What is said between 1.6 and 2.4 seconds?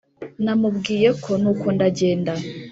ndagenda.